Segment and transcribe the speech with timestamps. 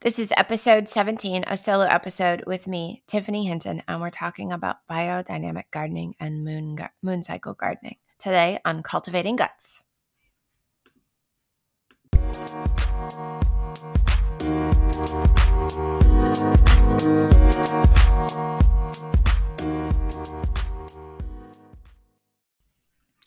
[0.00, 4.86] This is episode 17, a solo episode with me, Tiffany Hinton, and we're talking about
[4.88, 9.82] biodynamic gardening and moon, moon cycle gardening today on Cultivating Guts.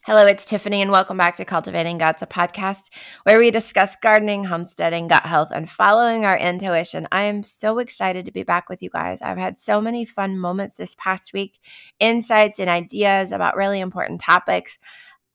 [0.07, 2.89] Hello, it's Tiffany, and welcome back to Cultivating Guts, a podcast
[3.21, 7.07] where we discuss gardening, homesteading, gut health, and following our intuition.
[7.11, 9.21] I am so excited to be back with you guys.
[9.21, 11.59] I've had so many fun moments this past week,
[11.99, 14.79] insights and ideas about really important topics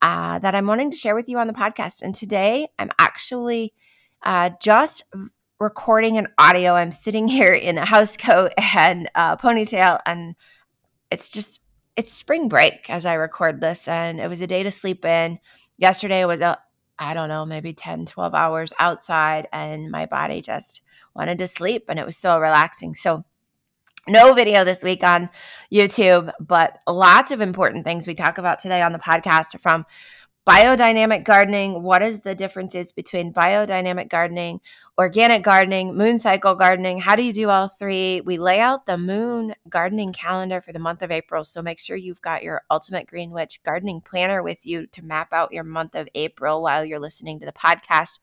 [0.03, 2.03] uh, that I'm wanting to share with you on the podcast.
[2.03, 3.73] And today, I'm actually
[4.25, 5.05] uh, just
[5.61, 6.73] recording an audio.
[6.73, 10.35] I'm sitting here in a house coat and a ponytail, and
[11.13, 11.63] it's just
[11.97, 15.41] it's spring break as I record this, and it was a day to sleep in.
[15.79, 16.59] Yesterday was a,
[16.99, 20.83] I don't know, maybe 10, 12 hours outside, and my body just
[21.15, 22.95] wanted to sleep, and it was so relaxing.
[22.95, 23.25] So,
[24.09, 25.31] no video this week on
[25.73, 29.85] YouTube, but lots of important things we talk about today on the podcast from
[30.47, 34.61] biodynamic gardening what is the differences between biodynamic gardening
[34.97, 36.99] organic gardening moon cycle gardening?
[36.99, 38.21] How do you do all three?
[38.21, 41.97] We lay out the moon gardening calendar for the month of april so make sure
[41.97, 45.97] you've got your ultimate green witch gardening planner with you to map out your month
[45.97, 48.21] of april while you're listening to the podcast.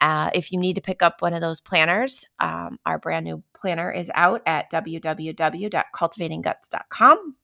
[0.00, 3.42] Uh, if you need to pick up one of those planners um, our brand new
[3.52, 7.34] planner is out at www.cultivatingguts.com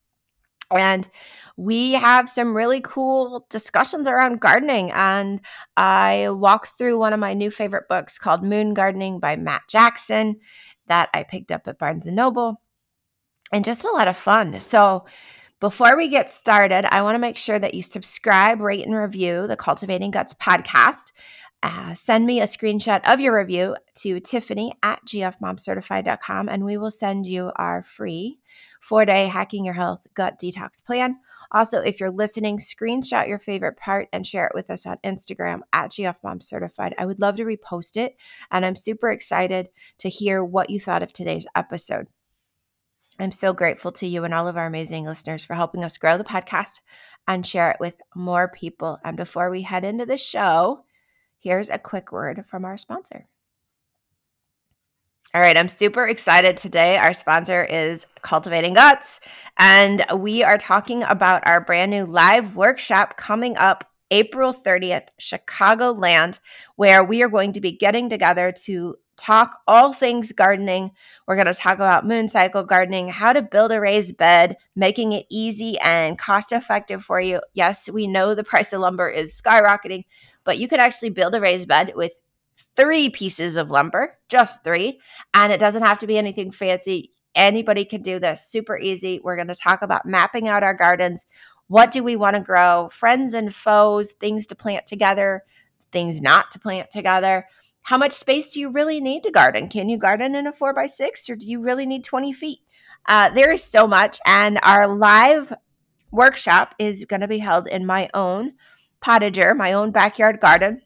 [0.75, 1.09] and
[1.57, 4.91] we have some really cool discussions around gardening.
[4.91, 5.41] And
[5.77, 10.37] I walk through one of my new favorite books called Moon Gardening by Matt Jackson
[10.87, 12.61] that I picked up at Barnes and Noble.
[13.53, 14.61] And just a lot of fun.
[14.61, 15.05] So,
[15.61, 19.47] before we get started, I want to make sure that you subscribe, rate, and review
[19.47, 21.13] the Cultivating Guts podcast.
[21.65, 26.91] Uh, send me a screenshot of your review to tiffany at gfmomcertified.com and we will
[26.91, 28.39] send you our free
[28.83, 31.17] four day hacking your health gut detox plan.
[31.53, 35.61] Also, if you're listening, screenshot your favorite part and share it with us on Instagram
[35.73, 36.93] at gfmomcertified.
[36.99, 38.15] I would love to repost it
[38.51, 39.71] and I'm super excited
[40.01, 42.09] to hear what you thought of today's episode.
[43.19, 46.19] I'm so grateful to you and all of our amazing listeners for helping us grow
[46.19, 46.81] the podcast
[47.27, 48.99] and share it with more people.
[49.03, 50.85] And before we head into the show,
[51.45, 53.29] here's a quick word from our sponsor.
[55.35, 56.97] All right, I'm super excited today.
[56.97, 59.21] Our sponsor is Cultivating Guts,
[59.59, 66.39] and we are talking about our brand new live workshop coming up April 30th, Chicagoland,
[66.77, 70.93] where we are going to be getting together to talk all things gardening.
[71.27, 75.13] We're going to talk about moon cycle gardening, how to build a raised bed, making
[75.13, 77.41] it easy and cost effective for you.
[77.55, 80.05] Yes, we know the price of lumber is skyrocketing,
[80.45, 82.13] but you can actually build a raised bed with
[82.77, 85.01] three pieces of lumber, just three,
[85.33, 87.11] and it doesn't have to be anything fancy.
[87.35, 89.21] Anybody can do this, super easy.
[89.23, 91.27] We're going to talk about mapping out our gardens.
[91.67, 92.89] What do we want to grow?
[92.93, 95.43] Friends and foes, things to plant together,
[95.91, 97.47] things not to plant together.
[97.83, 99.69] How much space do you really need to garden?
[99.69, 102.61] Can you garden in a four by six or do you really need 20 feet?
[103.07, 104.19] Uh, there is so much.
[104.27, 105.53] And our live
[106.11, 108.55] workshop is going to be held in my own
[109.05, 110.83] potager, my own backyard garden.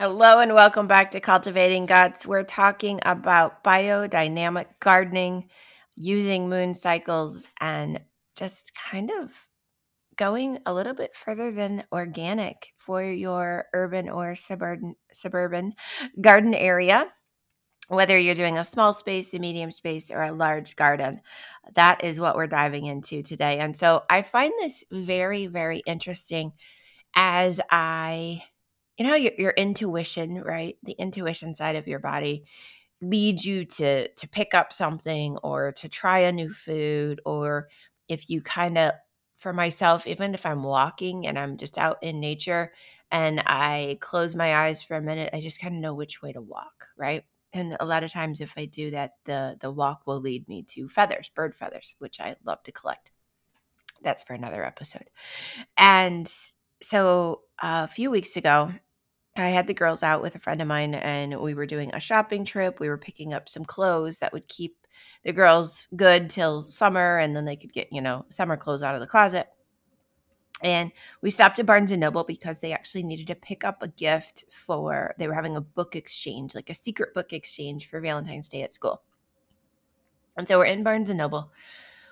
[0.00, 2.24] Hello and welcome back to Cultivating Guts.
[2.24, 5.50] We're talking about biodynamic gardening,
[5.94, 8.00] using moon cycles, and
[8.34, 9.46] just kind of
[10.16, 15.74] going a little bit further than organic for your urban or suburban suburban
[16.18, 17.06] garden area.
[17.88, 21.20] Whether you're doing a small space, a medium space, or a large garden,
[21.74, 23.58] that is what we're diving into today.
[23.58, 26.52] And so I find this very, very interesting
[27.14, 28.44] as I
[28.98, 30.76] you know your, your intuition right?
[30.82, 32.44] The intuition side of your body
[33.02, 37.68] leads you to to pick up something or to try a new food or
[38.08, 38.92] if you kind of
[39.38, 42.72] for myself even if i'm walking and i'm just out in nature
[43.10, 46.32] and i close my eyes for a minute i just kind of know which way
[46.32, 47.24] to walk right?
[47.52, 50.62] And a lot of times if i do that the the walk will lead me
[50.64, 53.10] to feathers bird feathers which i love to collect.
[54.02, 55.10] That's for another episode.
[55.76, 56.32] And
[56.82, 58.72] so a few weeks ago
[59.36, 62.00] I had the girls out with a friend of mine and we were doing a
[62.00, 62.80] shopping trip.
[62.80, 64.76] We were picking up some clothes that would keep
[65.24, 68.94] the girls good till summer and then they could get, you know, summer clothes out
[68.94, 69.48] of the closet.
[70.62, 70.92] And
[71.22, 74.44] we stopped at Barnes and Noble because they actually needed to pick up a gift
[74.50, 78.62] for they were having a book exchange, like a secret book exchange for Valentine's Day
[78.62, 79.02] at school.
[80.36, 81.50] And so we're in Barnes and Noble.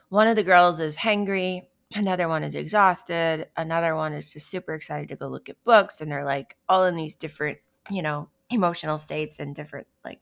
[0.09, 4.75] One of the girls is hangry, another one is exhausted, another one is just super
[4.75, 7.59] excited to go look at books and they're like all in these different,
[7.91, 10.21] you know, emotional states and different like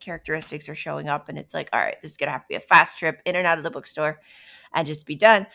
[0.00, 2.54] characteristics are showing up and it's like, all right, this is to have to be
[2.54, 4.20] a fast trip in and out of the bookstore
[4.72, 5.46] and just be done.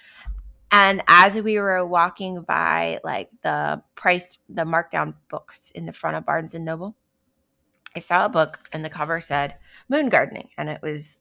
[0.72, 6.18] And as we were walking by like the price, the markdown books in the front
[6.18, 6.96] of Barnes and Noble,
[7.96, 9.56] I saw a book and the cover said
[9.88, 10.50] Moon Gardening.
[10.58, 11.20] And it was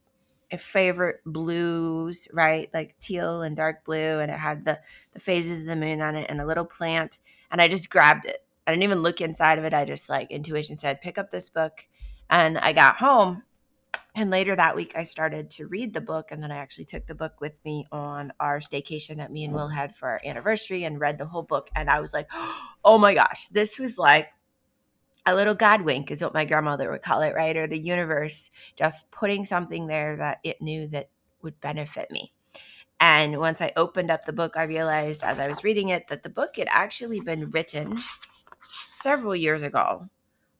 [0.59, 2.69] favorite blues, right?
[2.73, 4.19] Like teal and dark blue.
[4.19, 4.81] And it had the,
[5.13, 7.19] the phases of the moon on it and a little plant.
[7.51, 8.45] And I just grabbed it.
[8.67, 9.75] I didn't even look inside of it.
[9.75, 11.87] I just like intuition said, pick up this book.
[12.31, 13.43] And I got home
[14.15, 16.31] and later that week, I started to read the book.
[16.31, 19.55] And then I actually took the book with me on our staycation that me and
[19.55, 21.71] Will had for our anniversary and read the whole book.
[21.75, 22.29] And I was like,
[22.85, 24.29] oh my gosh, this was like
[25.27, 27.57] a little God wink, is what my grandmother would call it, right?
[27.57, 31.11] Or the universe just putting something there that it knew that
[31.43, 32.33] would benefit me.
[33.01, 36.23] And once I opened up the book, I realized as I was reading it that
[36.23, 37.97] the book had actually been written
[38.91, 40.09] several years ago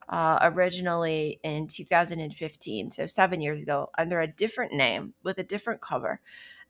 [0.09, 5.81] uh, originally in 2015, so seven years ago, under a different name with a different
[5.81, 6.21] cover.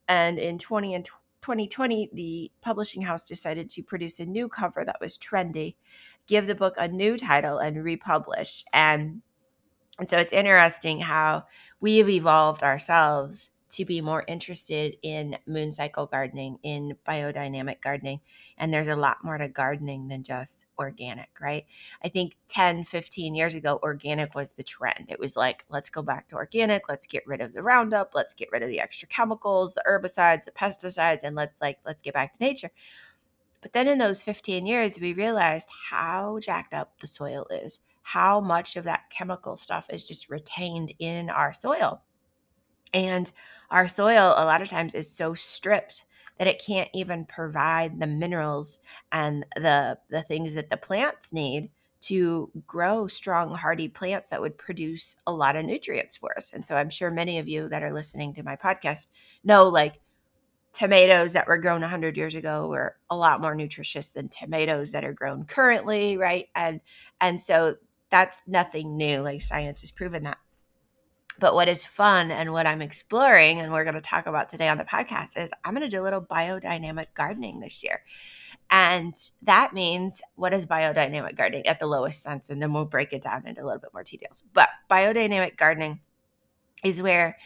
[0.08, 1.04] And in 20 and
[1.40, 5.74] 2020, the publishing house decided to produce a new cover that was trendy,
[6.26, 8.64] give the book a new title, and republish.
[8.72, 9.22] And
[9.98, 11.44] and so it's interesting how
[11.80, 18.20] we've evolved ourselves to be more interested in moon cycle gardening, in biodynamic gardening.
[18.58, 21.64] And there's a lot more to gardening than just organic, right?
[22.04, 25.06] I think 10, 15 years ago, organic was the trend.
[25.08, 28.34] It was like, let's go back to organic, let's get rid of the Roundup, let's
[28.34, 32.12] get rid of the extra chemicals, the herbicides, the pesticides, and let's like, let's get
[32.12, 32.70] back to nature.
[33.62, 38.40] But then in those 15 years, we realized how jacked up the soil is, how
[38.40, 42.02] much of that chemical stuff is just retained in our soil.
[42.92, 43.32] And
[43.70, 46.04] our soil, a lot of times, is so stripped
[46.38, 48.80] that it can't even provide the minerals
[49.12, 51.70] and the the things that the plants need
[52.00, 56.66] to grow strong hardy plants that would produce a lot of nutrients for us and
[56.66, 59.06] so i'm sure many of you that are listening to my podcast
[59.44, 60.00] know like
[60.72, 65.04] tomatoes that were grown 100 years ago were a lot more nutritious than tomatoes that
[65.04, 66.80] are grown currently right and
[67.20, 67.76] and so
[68.08, 70.38] that's nothing new like science has proven that
[71.38, 74.68] but what is fun and what I'm exploring, and we're going to talk about today
[74.68, 78.02] on the podcast, is I'm going to do a little biodynamic gardening this year.
[78.70, 82.48] And that means what is biodynamic gardening at the lowest sense?
[82.50, 84.42] And then we'll break it down into a little bit more details.
[84.52, 86.00] But biodynamic gardening
[86.84, 87.38] is where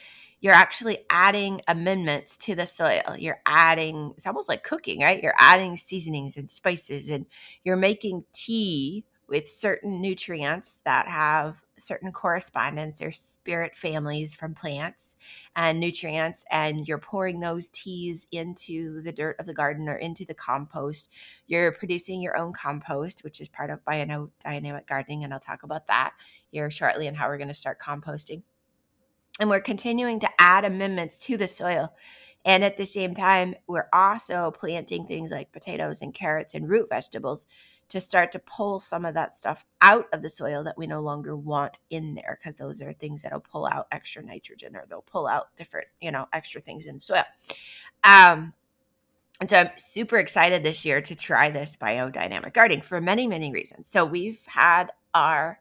[0.47, 3.17] you're actually adding amendments to the soil.
[3.19, 5.21] You're adding, it's almost like cooking, right?
[5.21, 7.27] You're adding seasonings and spices, and
[7.65, 15.17] you're making tea with certain nutrients that have certain correspondence or spirit families from plants
[15.57, 20.25] and nutrients and you're pouring those teas into the dirt of the garden or into
[20.25, 21.11] the compost
[21.49, 25.87] you're producing your own compost which is part of biodynamic gardening and i'll talk about
[25.89, 26.15] that
[26.51, 28.43] here shortly and how we're going to start composting
[29.41, 31.95] and we're continuing to add amendments to the soil
[32.45, 36.89] and at the same time we're also planting things like potatoes and carrots and root
[36.89, 37.47] vegetables
[37.89, 41.01] to start to pull some of that stuff out of the soil that we no
[41.01, 45.03] longer want in there because those are things that'll pull out extra nitrogen or they'll
[45.03, 47.25] pull out different, you know, extra things in the soil.
[48.03, 48.53] Um,
[49.41, 53.53] and so I'm super excited this year to try this biodynamic gardening for many, many
[53.53, 53.89] reasons.
[53.89, 55.61] So we've had our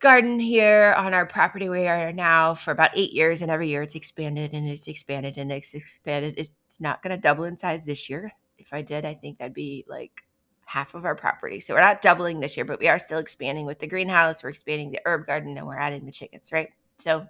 [0.00, 3.82] garden here on our property we are now for about eight years and every year
[3.82, 7.84] it's expanded and it's expanded and it's expanded it's not going to double in size
[7.84, 10.22] this year if i did i think that'd be like
[10.70, 11.58] half of our property.
[11.58, 14.44] So we're not doubling this year, but we are still expanding with the greenhouse.
[14.44, 16.68] We're expanding the herb garden and we're adding the chickens, right?
[16.98, 17.26] So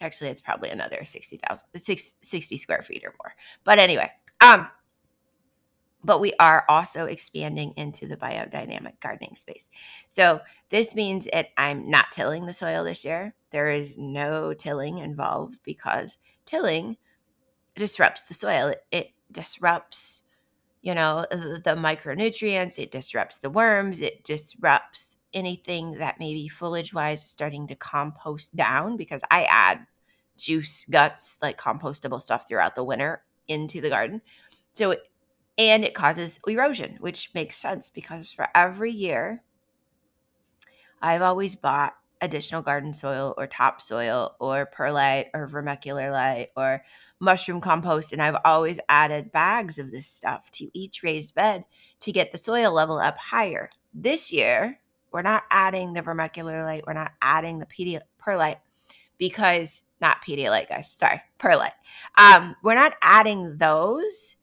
[0.00, 1.66] actually it's probably another 60,000
[2.22, 3.34] 60 square feet or more.
[3.64, 4.10] But anyway,
[4.42, 4.70] um
[6.02, 9.68] but we are also expanding into the biodynamic gardening space.
[10.08, 10.40] So
[10.70, 13.34] this means that I'm not tilling the soil this year.
[13.50, 16.96] There is no tilling involved because tilling
[17.74, 18.68] disrupts the soil.
[18.68, 20.24] It, it disrupts
[20.82, 27.22] you know, the micronutrients, it disrupts the worms, it disrupts anything that maybe foliage wise
[27.22, 29.86] is starting to compost down because I add
[30.36, 34.22] juice, guts, like compostable stuff throughout the winter into the garden.
[34.72, 34.96] So
[35.60, 39.42] and it causes erosion, which makes sense because for every year,
[41.02, 46.82] I've always bought additional garden soil or topsoil or perlite or vermicular or
[47.18, 48.14] mushroom compost.
[48.14, 51.64] And I've always added bags of this stuff to each raised bed
[52.00, 53.68] to get the soil level up higher.
[53.92, 54.80] This year,
[55.12, 58.60] we're not adding the vermicular we're not adding the pedi- perlite
[59.18, 60.90] because not Pedialyte, guys.
[60.90, 61.74] Sorry, perlite.
[62.16, 64.36] Um, we're not adding those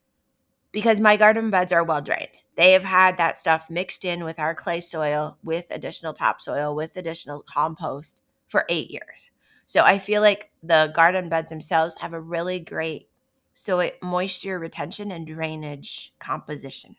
[0.78, 2.38] because my garden beds are well drained.
[2.54, 6.98] They have had that stuff mixed in with our clay soil, with additional topsoil, with
[6.98, 9.32] additional compost for eight years.
[9.66, 13.10] So I feel like the garden beds themselves have a really great
[13.56, 16.96] so moisture retention and drainage composition.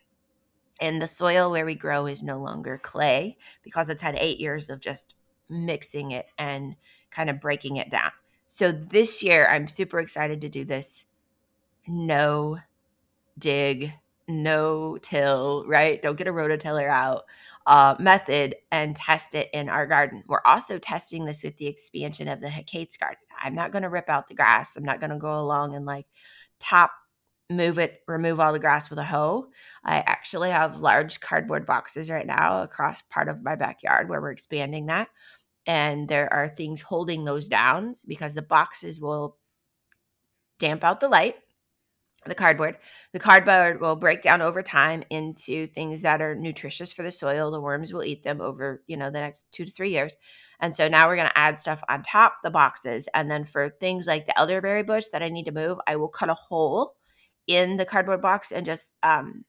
[0.81, 4.69] And the soil where we grow is no longer clay because it's had eight years
[4.69, 5.15] of just
[5.49, 6.75] mixing it and
[7.11, 8.11] kind of breaking it down.
[8.45, 11.05] So this year, I'm super excited to do this
[11.87, 12.59] no
[13.39, 13.93] dig,
[14.27, 16.01] no till, right?
[16.01, 17.23] Don't get a rototiller out
[17.65, 20.23] uh, method and test it in our garden.
[20.27, 23.19] We're also testing this with the expansion of the Hecate's garden.
[23.41, 24.75] I'm not going to rip out the grass.
[24.75, 26.07] I'm not going to go along and like
[26.59, 26.91] top
[27.49, 29.49] move it, remove all the grass with a hoe.
[29.83, 34.31] I actually have large cardboard boxes right now across part of my backyard where we're
[34.31, 35.09] expanding that.
[35.65, 39.37] And there are things holding those down because the boxes will
[40.59, 41.35] damp out the light
[42.29, 42.77] the cardboard.
[43.11, 47.51] The cardboard will break down over time into things that are nutritious for the soil.
[47.51, 50.15] The worms will eat them over, you know, the next two to three years.
[50.59, 53.09] And so now we're going to add stuff on top the boxes.
[53.13, 56.07] And then for things like the elderberry bush that I need to move, I will
[56.07, 56.95] cut a hole
[57.47, 59.43] in the cardboard box and just um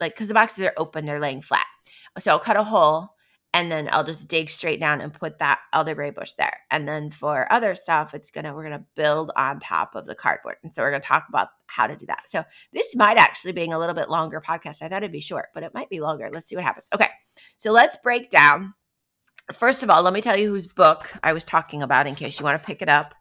[0.00, 1.66] like because the boxes are open, they're laying flat.
[2.18, 3.13] So I'll cut a hole
[3.54, 6.58] and then I'll just dig straight down and put that elderberry bush there.
[6.72, 10.56] And then for other stuff, it's gonna we're gonna build on top of the cardboard.
[10.64, 12.28] And so we're gonna talk about how to do that.
[12.28, 12.42] So
[12.72, 14.82] this might actually being a little bit longer podcast.
[14.82, 16.28] I thought it'd be short, but it might be longer.
[16.34, 16.88] Let's see what happens.
[16.92, 17.08] Okay,
[17.56, 18.74] so let's break down.
[19.52, 22.40] First of all, let me tell you whose book I was talking about in case
[22.40, 23.14] you want to pick it up.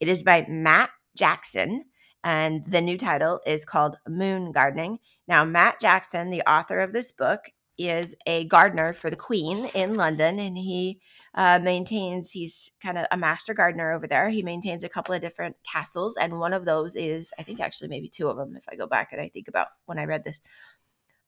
[0.00, 1.86] It is by Matt Jackson,
[2.22, 5.00] and the new title is called Moon Gardening.
[5.26, 7.40] Now, Matt Jackson, the author of this book,
[7.78, 11.00] is a gardener for the Queen in London, and he
[11.34, 12.30] uh, maintains.
[12.30, 14.28] He's kind of a master gardener over there.
[14.28, 17.88] He maintains a couple of different castles, and one of those is, I think, actually
[17.88, 20.24] maybe two of them, if I go back and I think about when I read
[20.24, 20.40] this,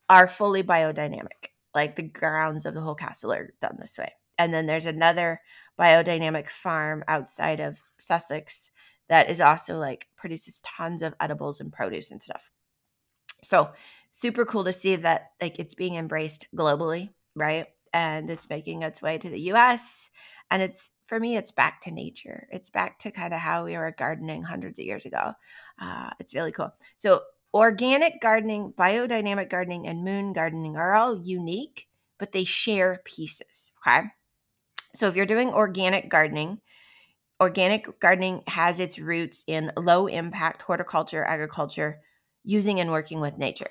[0.08, 1.50] are fully biodynamic.
[1.74, 4.12] Like the grounds of the whole castle are done this way.
[4.38, 5.40] And then there's another
[5.78, 8.70] biodynamic farm outside of Sussex
[9.08, 12.50] that is also like produces tons of edibles and produce and stuff.
[13.42, 13.72] So
[14.14, 17.66] super cool to see that like it's being embraced globally, right?
[17.92, 20.09] And it's making its way to the US.
[20.50, 22.47] And it's for me, it's back to nature.
[22.50, 25.33] It's back to kind of how we were gardening hundreds of years ago.
[25.80, 26.73] Uh, it's really cool.
[26.97, 33.73] So, organic gardening, biodynamic gardening, and moon gardening are all unique, but they share pieces.
[33.87, 34.06] Okay.
[34.94, 36.61] So, if you're doing organic gardening,
[37.40, 42.00] organic gardening has its roots in low impact horticulture, agriculture,
[42.44, 43.71] using and working with nature.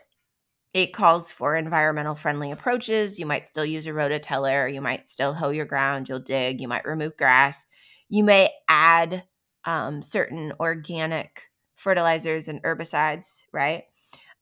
[0.73, 3.19] It calls for environmental friendly approaches.
[3.19, 4.73] You might still use a rototiller.
[4.73, 6.09] You might still hoe your ground.
[6.09, 6.59] You'll dig.
[6.59, 7.65] You might remove grass.
[8.09, 9.23] You may add
[9.65, 11.43] um, certain organic
[11.75, 13.83] fertilizers and herbicides, right?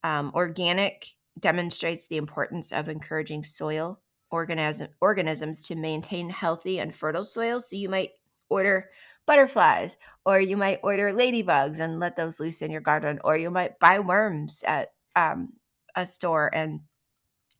[0.03, 1.07] Um, organic
[1.39, 3.99] demonstrates the importance of encouraging soil
[4.31, 7.59] organism, organisms to maintain healthy and fertile soil.
[7.59, 8.11] So you might
[8.49, 8.89] order
[9.27, 13.49] butterflies, or you might order ladybugs and let those loose in your garden, or you
[13.49, 15.53] might buy worms at um,
[15.95, 16.81] a store and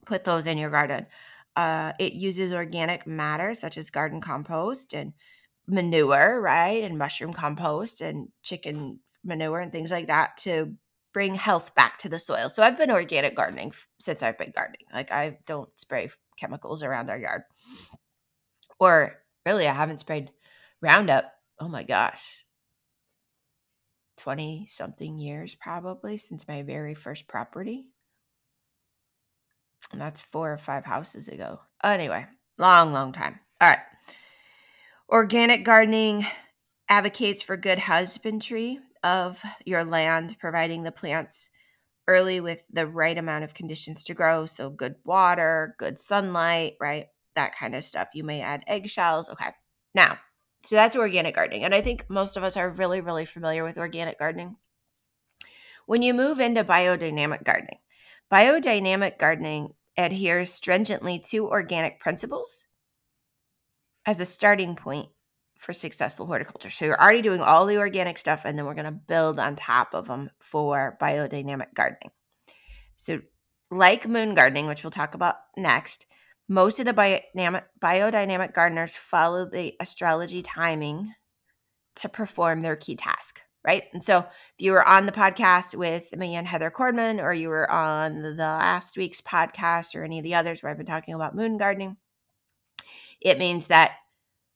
[0.06, 1.06] put those in your garden.
[1.54, 5.12] Uh, it uses organic matter such as garden compost and
[5.66, 6.82] manure, right?
[6.82, 10.74] And mushroom compost and chicken manure and things like that to
[11.12, 12.48] bring health back to the soil.
[12.48, 14.86] So I've been organic gardening since I've been gardening.
[14.92, 17.42] Like I don't spray chemicals around our yard.
[18.80, 20.30] Or really, I haven't sprayed
[20.80, 21.32] Roundup.
[21.60, 22.44] Oh my gosh.
[24.18, 27.86] 20 something years probably since my very first property.
[29.94, 31.60] That's four or five houses ago.
[31.84, 32.26] Anyway,
[32.58, 33.40] long, long time.
[33.60, 33.78] All right.
[35.08, 36.26] Organic gardening
[36.88, 41.50] advocates for good husbandry of your land, providing the plants
[42.08, 44.46] early with the right amount of conditions to grow.
[44.46, 47.06] So, good water, good sunlight, right?
[47.34, 48.08] That kind of stuff.
[48.14, 49.28] You may add eggshells.
[49.28, 49.50] Okay.
[49.94, 50.18] Now,
[50.64, 51.64] so that's organic gardening.
[51.64, 54.56] And I think most of us are really, really familiar with organic gardening.
[55.86, 57.78] When you move into biodynamic gardening,
[58.30, 62.66] biodynamic gardening adheres stringently to organic principles
[64.06, 65.08] as a starting point
[65.58, 66.70] for successful horticulture.
[66.70, 69.54] So you're already doing all the organic stuff, and then we're going to build on
[69.54, 72.10] top of them for biodynamic gardening.
[72.96, 73.20] So,
[73.70, 76.06] like moon gardening, which we'll talk about next,
[76.48, 81.14] most of the biodynamic, biodynamic gardeners follow the astrology timing
[81.96, 83.84] to perform their key task, right?
[83.92, 87.48] And so, if you were on the podcast with me and Heather Cordman, or you
[87.48, 91.14] were on the last week's podcast or any of the others where I've been talking
[91.14, 91.96] about moon gardening,
[93.20, 93.92] it means that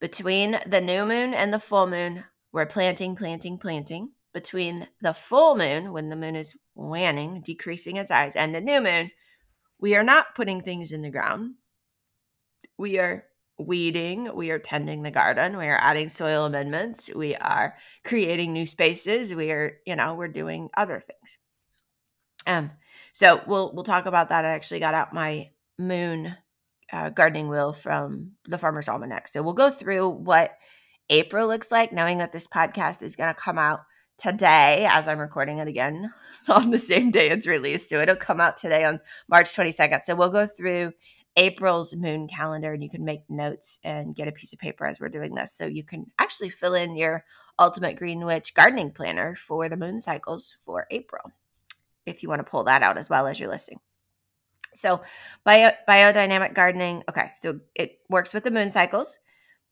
[0.00, 4.10] between the new moon and the full moon, we're planting, planting, planting.
[4.32, 8.82] Between the full moon, when the moon is waning, decreasing in size, and the new
[8.82, 9.10] moon,
[9.78, 11.54] we are not putting things in the ground.
[12.76, 13.25] We are
[13.58, 18.66] weeding, we are tending the garden, we are adding soil amendments, we are creating new
[18.66, 21.38] spaces, we are, you know, we're doing other things.
[22.46, 22.70] Um,
[23.12, 24.44] so we'll we'll talk about that.
[24.44, 26.36] I actually got out my moon
[26.92, 29.28] uh, gardening wheel from the Farmer's Almanac.
[29.28, 30.52] So we'll go through what
[31.10, 33.80] April looks like, knowing that this podcast is going to come out
[34.18, 36.10] today as I'm recording it again
[36.48, 37.88] on the same day it's released.
[37.88, 40.02] So it'll come out today on March 22nd.
[40.04, 40.92] So we'll go through
[41.37, 44.99] April's moon calendar and you can make notes and get a piece of paper as
[44.99, 45.52] we're doing this.
[45.52, 47.25] So you can actually fill in your
[47.59, 51.33] Ultimate Green Witch gardening planner for the moon cycles for April
[52.07, 53.81] if you want to pull that out as well as you're listening.
[54.75, 55.02] So,
[55.45, 59.19] bio, biodynamic gardening, okay, so it works with the moon cycles.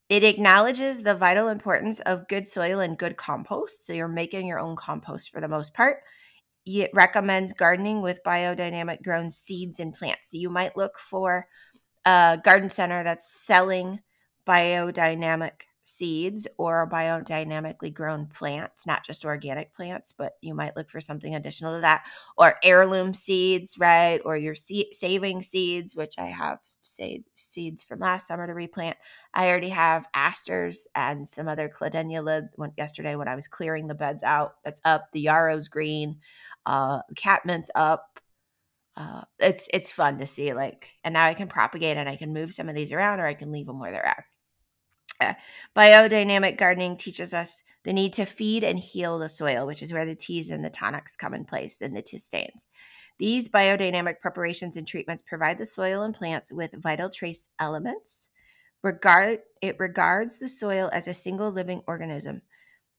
[0.09, 3.87] It acknowledges the vital importance of good soil and good compost.
[3.87, 5.99] So, you're making your own compost for the most part.
[6.66, 10.30] It recommends gardening with biodynamic grown seeds and plants.
[10.30, 11.47] So, you might look for
[12.06, 14.00] a garden center that's selling
[14.47, 21.00] biodynamic seeds or biodynamically grown plants, not just organic plants, but you might look for
[21.00, 22.06] something additional to that,
[22.38, 24.21] or heirloom seeds, right?
[24.25, 28.97] Or your se- saving seeds, which I have saved seeds from last summer to replant.
[29.35, 32.49] I already have asters and some other calendula.
[32.76, 35.12] Yesterday, when I was clearing the beds out, that's up.
[35.12, 36.21] The yarrow's green,
[36.66, 38.21] uh, catmint's up.
[38.97, 42.33] Uh, it's it's fun to see like and now i can propagate and i can
[42.33, 44.25] move some of these around or i can leave them where they're at
[45.76, 50.06] biodynamic gardening teaches us the need to feed and heal the soil, which is where
[50.06, 52.67] the teas and the tonics come in place and the tisanes.
[53.19, 58.30] These biodynamic preparations and treatments provide the soil and plants with vital trace elements.
[58.82, 62.43] Regard, it regards the soil as a single living organism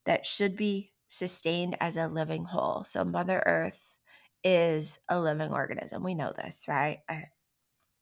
[0.05, 2.83] that should be sustained as a living whole.
[2.83, 3.95] So, Mother Earth
[4.43, 6.03] is a living organism.
[6.03, 6.99] We know this, right?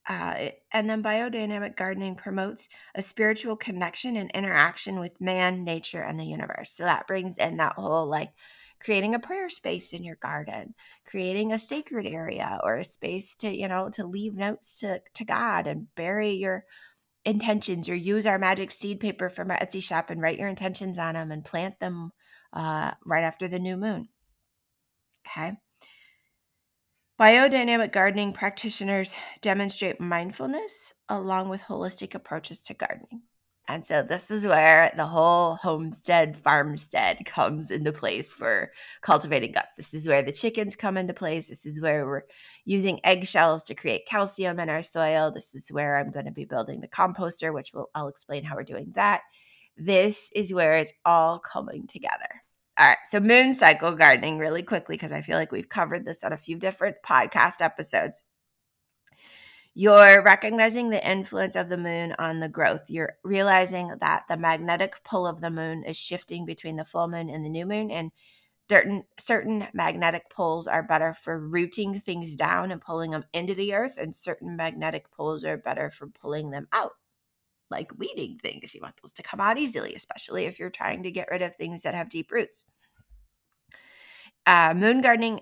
[0.08, 6.20] Uh, and then biodynamic gardening promotes a spiritual connection and interaction with man, nature, and
[6.20, 6.74] the universe.
[6.76, 8.34] So that brings in that whole like
[8.82, 13.50] creating a prayer space in your garden, creating a sacred area or a space to,
[13.50, 16.66] you know, to leave notes to, to God and bury your
[17.24, 20.98] intentions or use our magic seed paper from our Etsy shop and write your intentions
[20.98, 22.12] on them and plant them
[22.54, 24.08] uh, right after the new moon.
[25.28, 25.54] Okay.
[27.20, 33.24] Biodynamic gardening practitioners demonstrate mindfulness along with holistic approaches to gardening.
[33.68, 39.78] And so this is where the whole homestead farmstead comes into place for cultivating guts.
[39.78, 41.48] This is where the chickens come into place.
[41.48, 42.24] This is where we're
[42.66, 45.32] using eggshells to create calcium in our soil.
[45.32, 48.56] This is where I'm going to be building the composter, which will I'll explain how
[48.56, 49.22] we're doing that.
[49.78, 52.43] This is where it's all coming together.
[52.78, 52.98] All right.
[53.06, 56.38] So, moon cycle gardening, really quickly, because I feel like we've covered this on a
[56.38, 58.24] few different podcast episodes.
[59.76, 62.90] You're recognizing the influence of the moon on the growth.
[62.90, 67.30] You're realizing that the magnetic pull of the moon is shifting between the full moon
[67.30, 67.90] and the new moon.
[67.90, 68.12] And
[68.70, 73.74] certain, certain magnetic poles are better for rooting things down and pulling them into the
[73.76, 76.94] earth, and certain magnetic poles are better for pulling them out
[77.74, 78.74] like weeding things.
[78.74, 81.56] You want those to come out easily, especially if you're trying to get rid of
[81.56, 82.64] things that have deep roots.
[84.46, 85.40] Uh, moon gardening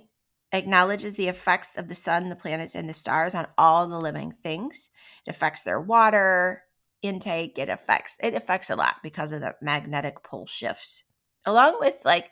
[0.52, 4.32] acknowledges the effects of the sun, the planets, and the stars on all the living
[4.44, 4.89] things.
[5.26, 6.63] It affects their water
[7.02, 7.58] intake.
[7.58, 11.04] It affects it affects a lot because of the magnetic pole shifts,
[11.46, 12.30] along with like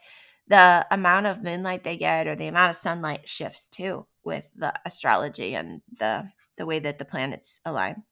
[0.48, 4.74] the amount of moonlight they get or the amount of sunlight shifts too with the
[4.86, 8.04] astrology and the the way that the planets align.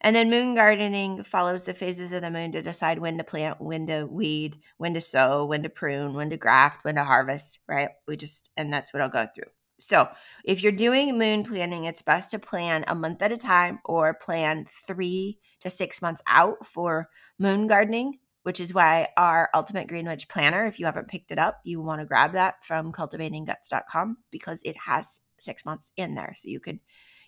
[0.00, 3.60] And then moon gardening follows the phases of the moon to decide when to plant,
[3.60, 7.60] when to weed, when to sow, when to prune, when to graft, when to harvest,
[7.66, 7.90] right?
[8.06, 9.50] We just, and that's what I'll go through.
[9.78, 10.08] So
[10.44, 14.14] if you're doing moon planning, it's best to plan a month at a time or
[14.14, 20.06] plan three to six months out for moon gardening, which is why our Ultimate Green
[20.06, 24.18] Witch Planner, if you haven't picked it up, you want to grab that from cultivatingguts.com
[24.30, 26.32] because it has six months in there.
[26.34, 26.80] So you could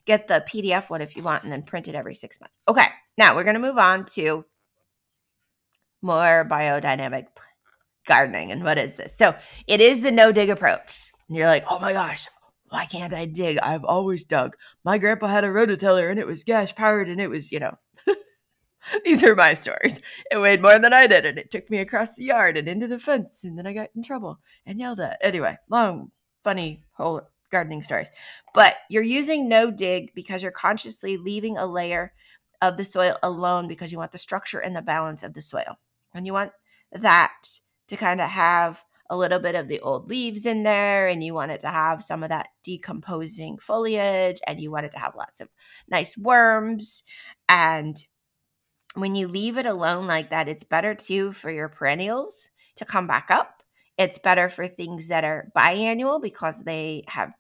[0.09, 2.59] get the PDF one if you want and then print it every six months.
[2.66, 2.87] Okay,
[3.18, 4.44] now we're going to move on to
[6.01, 7.27] more biodynamic
[8.07, 8.51] gardening.
[8.51, 9.16] And what is this?
[9.16, 11.11] So it is the no dig approach.
[11.29, 12.27] And you're like, oh my gosh,
[12.71, 13.59] why can't I dig?
[13.59, 14.57] I've always dug.
[14.83, 17.77] My grandpa had a rototiller and it was gas powered and it was, you know,
[19.05, 20.01] these are my stories.
[20.31, 22.87] It weighed more than I did and it took me across the yard and into
[22.87, 25.18] the fence and then I got in trouble and yelled at.
[25.21, 28.09] Anyway, long, funny whole gardening stories.
[28.55, 32.13] But you're using no dig because you're consciously leaving a layer
[32.61, 35.79] of the soil alone because you want the structure and the balance of the soil.
[36.15, 36.53] And you want
[36.93, 41.25] that to kind of have a little bit of the old leaves in there and
[41.25, 44.99] you want it to have some of that decomposing foliage and you want it to
[44.99, 45.49] have lots of
[45.89, 47.03] nice worms
[47.49, 48.07] and
[48.95, 53.07] when you leave it alone like that it's better too for your perennials to come
[53.07, 53.63] back up
[53.97, 57.33] it's better for things that are biannual because they have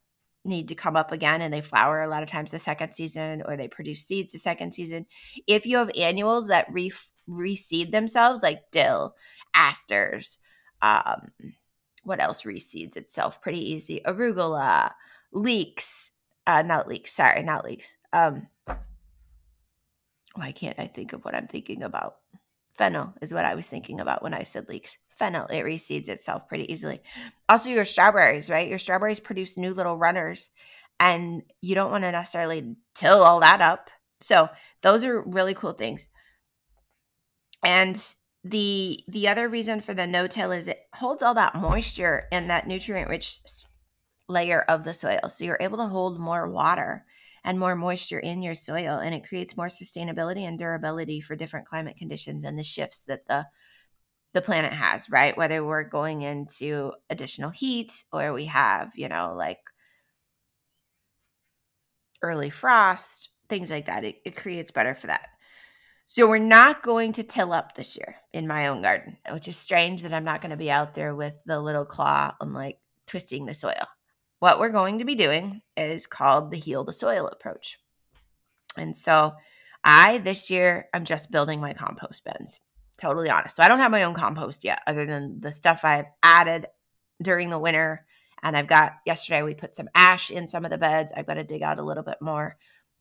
[0.48, 3.42] need to come up again and they flower a lot of times the second season
[3.46, 5.06] or they produce seeds the second season.
[5.46, 6.92] If you have annuals that re-
[7.28, 9.14] reseed themselves, like dill,
[9.54, 10.38] asters,
[10.82, 11.32] um,
[12.02, 14.00] what else reseeds itself pretty easy?
[14.06, 14.92] Arugula,
[15.32, 16.10] leeks,
[16.46, 17.94] uh, not leeks, sorry, not leeks.
[18.12, 18.48] Um,
[20.34, 22.16] why can't I think of what I'm thinking about?
[22.78, 25.46] Fennel is what I was thinking about when I said leeks fennel.
[25.46, 27.00] It reseeds itself pretty easily.
[27.48, 28.68] Also, your strawberries, right?
[28.68, 30.50] Your strawberries produce new little runners,
[31.00, 33.90] and you don't want to necessarily till all that up.
[34.20, 34.48] So
[34.82, 36.06] those are really cool things.
[37.64, 38.00] And
[38.44, 42.48] the the other reason for the no till is it holds all that moisture and
[42.48, 43.40] that nutrient rich
[44.28, 45.28] layer of the soil.
[45.28, 47.04] So you're able to hold more water
[47.44, 51.66] and more moisture in your soil and it creates more sustainability and durability for different
[51.66, 53.46] climate conditions and the shifts that the
[54.34, 55.36] the planet has, right?
[55.36, 59.58] Whether we're going into additional heat or we have, you know, like
[62.22, 64.04] early frost, things like that.
[64.04, 65.28] It, it creates better for that.
[66.06, 69.56] So we're not going to till up this year in my own garden, which is
[69.56, 72.78] strange that I'm not going to be out there with the little claw and like
[73.06, 73.86] twisting the soil.
[74.38, 77.78] What we're going to be doing is called the heal the soil approach.
[78.76, 79.34] And so
[79.82, 82.60] I this year I'm just building my compost bins
[82.98, 83.56] totally honest.
[83.56, 86.66] So I don't have my own compost yet, other than the stuff I've added
[87.22, 88.04] during the winter.
[88.42, 91.12] And I've got yesterday we put some ash in some of the beds.
[91.16, 92.56] I've got to dig out a little bit more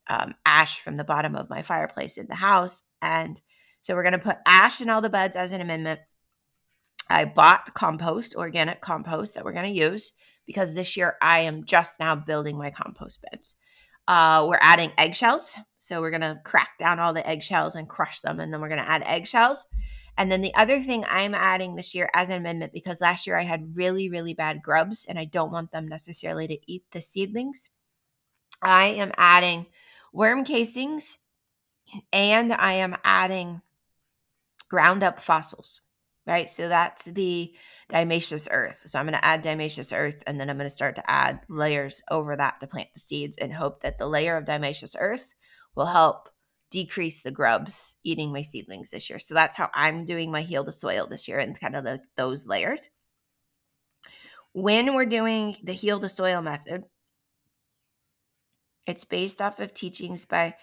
[0.07, 2.83] um, ash from the bottom of my fireplace in the house.
[3.01, 3.41] And
[3.81, 5.99] so we're going to put ash in all the beds as an amendment.
[7.09, 10.13] I bought compost, organic compost that we're going to use
[10.47, 13.53] because this year I am just now building my compost beds.
[14.07, 15.53] Uh, we're adding eggshells.
[15.77, 18.39] So we're going to crack down all the eggshells and crush them.
[18.39, 19.65] And then we're going to add eggshells.
[20.17, 23.37] And then the other thing I'm adding this year as an amendment, because last year
[23.37, 27.01] I had really, really bad grubs and I don't want them necessarily to eat the
[27.01, 27.69] seedlings,
[28.61, 29.67] I am adding
[30.11, 31.19] worm casings
[32.11, 33.61] and I am adding
[34.69, 35.81] ground up fossils
[36.27, 36.49] right?
[36.49, 37.53] So that's the
[37.89, 38.83] diatomaceous earth.
[38.85, 41.39] So I'm going to add diatomaceous earth and then I'm going to start to add
[41.47, 45.33] layers over that to plant the seeds and hope that the layer of diatomaceous earth
[45.75, 46.29] will help
[46.69, 49.19] decrease the grubs eating my seedlings this year.
[49.19, 52.01] So that's how I'm doing my heal the soil this year and kind of the,
[52.17, 52.89] those layers.
[54.51, 56.83] When we're doing the heal the soil method,
[58.85, 60.55] it's based off of teachings by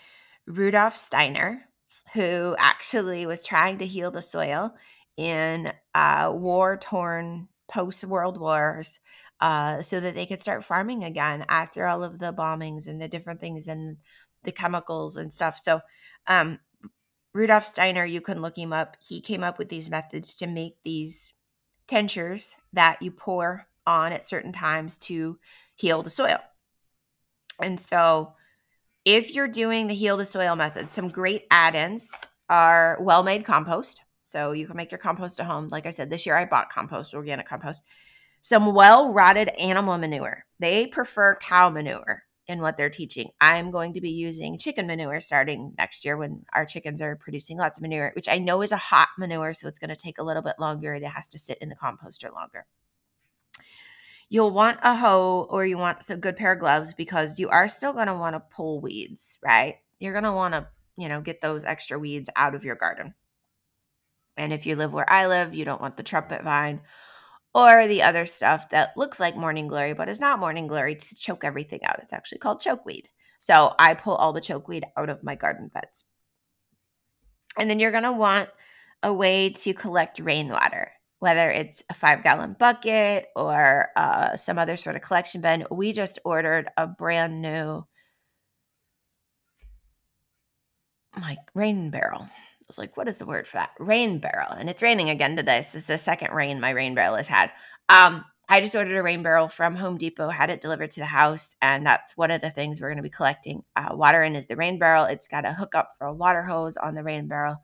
[0.46, 1.68] Rudolf Steiner,
[2.12, 4.74] who actually was trying to heal the soil
[5.16, 9.00] in uh, war torn post World Wars
[9.40, 13.08] uh, so that they could start farming again after all of the bombings and the
[13.08, 13.96] different things and
[14.44, 15.58] the chemicals and stuff.
[15.58, 15.80] So,
[16.26, 16.58] um,
[17.34, 18.96] Rudolf Steiner, you can look him up.
[19.06, 21.34] He came up with these methods to make these
[21.88, 25.38] tinctures that you pour on at certain times to
[25.74, 26.38] heal the soil.
[27.60, 28.34] And so,
[29.04, 32.10] if you're doing the heal the soil method, some great add ins
[32.48, 34.03] are well made compost.
[34.24, 35.68] So you can make your compost at home.
[35.68, 37.82] Like I said, this year I bought compost, organic compost.
[38.40, 40.44] Some well rotted animal manure.
[40.58, 43.30] They prefer cow manure in what they're teaching.
[43.40, 47.56] I'm going to be using chicken manure starting next year when our chickens are producing
[47.56, 50.18] lots of manure, which I know is a hot manure, so it's going to take
[50.18, 52.66] a little bit longer and it has to sit in the composter longer.
[54.28, 57.68] You'll want a hoe or you want some good pair of gloves because you are
[57.68, 59.76] still going to want to pull weeds, right?
[60.00, 63.14] You're going to want to, you know, get those extra weeds out of your garden.
[64.36, 66.80] And if you live where I live, you don't want the trumpet vine
[67.54, 71.14] or the other stuff that looks like morning glory but is not morning glory to
[71.14, 72.00] choke everything out.
[72.02, 73.04] It's actually called chokeweed.
[73.38, 76.04] So I pull all the chokeweed out of my garden beds.
[77.58, 78.48] And then you're going to want
[79.02, 84.76] a way to collect rainwater, whether it's a five gallon bucket or uh, some other
[84.76, 85.66] sort of collection bin.
[85.70, 87.86] We just ordered a brand new
[91.20, 92.28] like rain barrel
[92.76, 93.70] was like, what is the word for that?
[93.78, 94.52] Rain barrel.
[94.52, 95.58] And it's raining again today.
[95.58, 97.50] This is the second rain my rain barrel has had.
[97.88, 101.06] Um, I just ordered a rain barrel from Home Depot, had it delivered to the
[101.06, 104.36] house, and that's one of the things we're going to be collecting uh, water in
[104.36, 105.04] is the rain barrel.
[105.04, 107.56] It's got a hookup for a water hose on the rain barrel,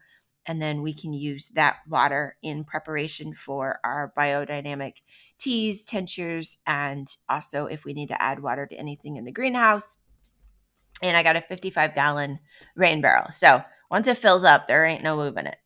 [0.46, 4.94] and then we can use that water in preparation for our biodynamic
[5.38, 9.98] teas, tinctures, and also if we need to add water to anything in the greenhouse.
[11.02, 12.38] And I got a 55 gallon
[12.76, 13.30] rain barrel.
[13.30, 15.58] So once it fills up, there ain't no moving it.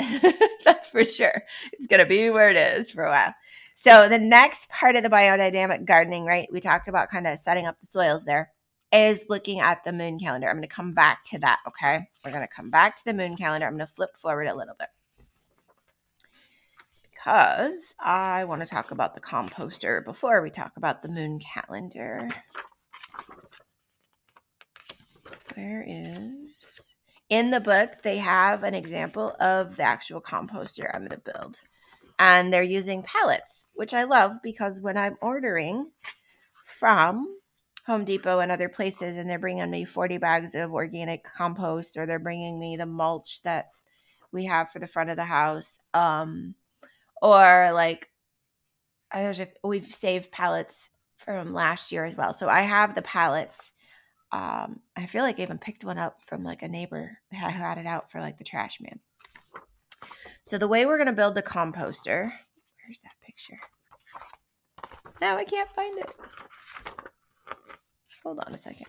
[0.64, 1.42] That's for sure.
[1.72, 3.34] It's going to be where it is for a while.
[3.74, 6.48] So the next part of the biodynamic gardening, right?
[6.50, 8.52] We talked about kind of setting up the soils there
[8.92, 10.48] is looking at the moon calendar.
[10.48, 12.08] I'm going to come back to that, okay?
[12.24, 13.66] We're going to come back to the moon calendar.
[13.66, 14.88] I'm going to flip forward a little bit.
[17.12, 22.30] Because I want to talk about the composter before we talk about the moon calendar.
[25.54, 26.80] Where is
[27.30, 31.58] in the book they have an example of the actual composter I'm going to build
[32.18, 35.90] and they're using pallets, which I love because when I'm ordering
[36.64, 37.28] from
[37.86, 42.06] Home Depot and other places, and they're bringing me 40 bags of organic compost, or
[42.06, 43.66] they're bringing me the mulch that
[44.32, 46.54] we have for the front of the house, um,
[47.20, 48.10] or like
[49.12, 50.88] there's a, we've saved pallets
[51.18, 52.32] from last year as well.
[52.32, 53.73] So I have the pallets.
[54.32, 57.78] Um, I feel like I even picked one up from like a neighbor I had
[57.78, 59.00] it out for like the trash man.
[60.42, 62.32] So the way we're going to build the composter,
[62.84, 63.56] where's that picture?
[65.20, 66.10] Now I can't find it.
[68.22, 68.86] Hold on a second.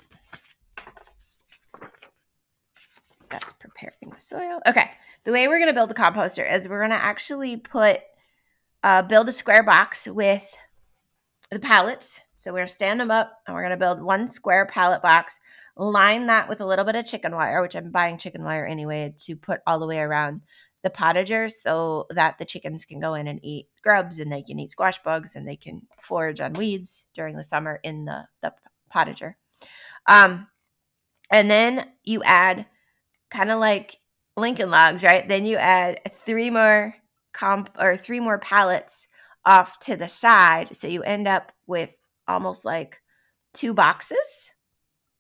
[3.30, 4.62] That's preparing the soil.
[4.68, 4.92] Okay.
[5.24, 8.00] The way we're going to build the composter is we're going to actually put,
[8.84, 10.58] uh, build a square box with
[11.50, 12.22] the pallets.
[12.46, 15.02] So we're going to stand them up and we're going to build one square pallet
[15.02, 15.40] box,
[15.76, 19.16] line that with a little bit of chicken wire, which I'm buying chicken wire anyway
[19.24, 20.42] to put all the way around
[20.84, 24.60] the potager so that the chickens can go in and eat grubs and they can
[24.60, 28.54] eat squash bugs and they can forage on weeds during the summer in the, the
[28.96, 29.34] potager.
[30.06, 30.46] Um,
[31.32, 32.68] and then you add
[33.32, 33.98] kind of like
[34.38, 35.28] Lincoln logs, right?
[35.28, 36.94] Then you add three more
[37.34, 39.08] comp or three more pallets
[39.44, 40.76] off to the side.
[40.76, 43.02] So you end up with almost like
[43.54, 44.52] two boxes.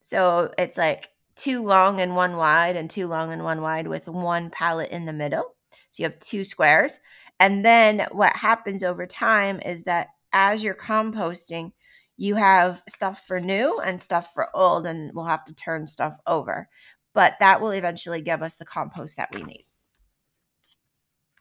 [0.01, 4.07] So it's like two long and one wide and two long and one wide with
[4.07, 5.55] one pallet in the middle.
[5.89, 6.99] So you have two squares.
[7.39, 11.71] And then what happens over time is that as you're composting,
[12.17, 16.17] you have stuff for new and stuff for old, and we'll have to turn stuff
[16.27, 16.69] over.
[17.13, 19.65] But that will eventually give us the compost that we need.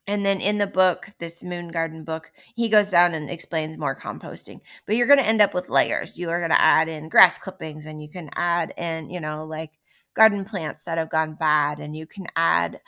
[0.07, 3.97] And then in the book, this Moon Garden book, he goes down and explains more
[3.97, 4.61] composting.
[4.87, 6.19] But you're going to end up with layers.
[6.19, 9.47] You are going to add in grass clippings and you can add in, you know,
[9.47, 9.73] like
[10.13, 12.81] garden plants that have gone bad and you can add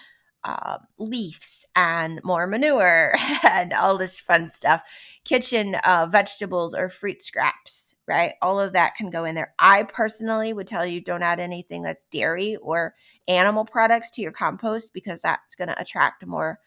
[0.44, 3.12] uh, leaves and more manure
[3.50, 4.83] and all this fun stuff.
[5.24, 8.35] Kitchen uh, vegetables or fruit scraps, right?
[8.42, 9.55] All of that can go in there.
[9.59, 12.94] I personally would tell you don't add anything that's dairy or
[13.26, 16.61] animal products to your compost because that's going to attract more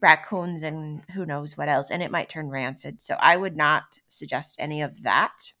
[0.00, 3.00] raccoons and who knows what else, and it might turn rancid.
[3.00, 5.52] So I would not suggest any of that.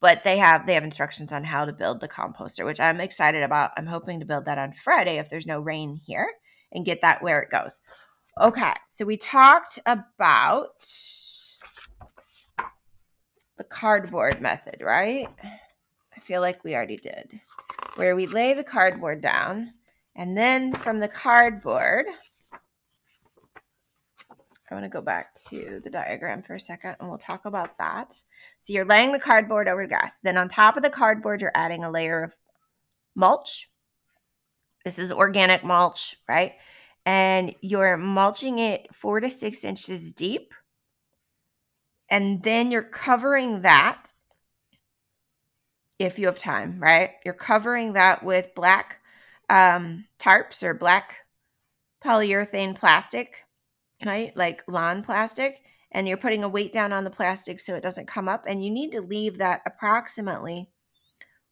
[0.00, 3.42] But they have they have instructions on how to build the composter which i'm excited
[3.42, 3.72] about.
[3.76, 6.26] I'm hoping to build that on friday if there's no rain here
[6.72, 7.80] and get that where it goes.
[8.40, 10.82] Okay so we talked about
[13.58, 15.28] the cardboard method right?
[16.16, 17.38] I feel like we already did.
[17.96, 19.72] Where we lay the cardboard down
[20.16, 22.06] and then from the cardboard
[24.70, 27.76] I want to go back to the diagram for a second and we'll talk about
[27.78, 28.12] that.
[28.60, 30.18] So you're laying the cardboard over the grass.
[30.22, 32.34] Then on top of the cardboard, you're adding a layer of
[33.16, 33.68] mulch.
[34.84, 36.52] This is organic mulch, right?
[37.04, 40.54] And you're mulching it four to six inches deep.
[42.08, 44.12] And then you're covering that
[45.98, 47.10] if you have time, right?
[47.24, 49.00] You're covering that with black
[49.48, 51.18] um, tarps or black
[52.04, 53.44] polyurethane plastic
[54.04, 54.36] right?
[54.36, 55.60] Like lawn plastic,
[55.92, 58.44] and you're putting a weight down on the plastic so it doesn't come up.
[58.46, 60.70] And you need to leave that approximately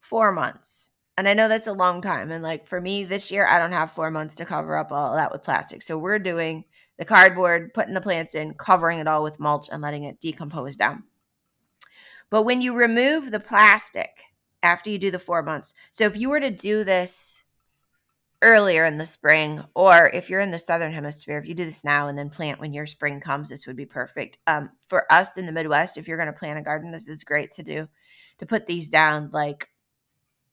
[0.01, 0.91] four months.
[1.17, 2.31] And I know that's a long time.
[2.31, 5.17] And like for me this year, I don't have four months to cover up all
[5.17, 5.83] that with plastic.
[5.83, 6.65] So we're doing
[6.97, 10.77] the cardboard, putting the plants in, covering it all with mulch, and letting it decompose
[10.77, 11.03] down.
[12.31, 14.11] But when you remove the plastic
[14.63, 17.38] after you do the four months, so if you were to do this
[18.43, 21.85] earlier in the spring, or if you're in the southern hemisphere, if you do this
[21.85, 24.39] now and then plant when your spring comes, this would be perfect.
[24.47, 27.25] Um, for us in the Midwest, if you're going to plant a garden, this is
[27.25, 27.89] great to do.
[28.39, 29.69] To put these down like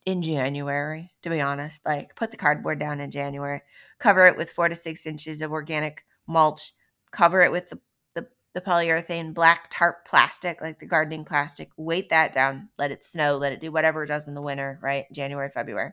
[0.06, 3.62] in January, to be honest, like put the cardboard down in January,
[4.00, 6.74] cover it with four to six inches of organic mulch,
[7.12, 7.80] cover it with the,
[8.16, 13.04] the the polyurethane black tarp plastic, like the gardening plastic, weight that down, let it
[13.04, 15.06] snow, let it do whatever it does in the winter, right?
[15.12, 15.92] January, February.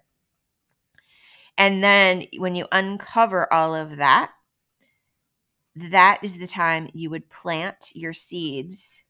[1.59, 4.33] And then when you uncover all of that,
[5.75, 9.03] that is the time you would plant your seeds